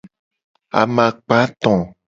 Amakpa 0.81 1.35
eto. 1.45 1.73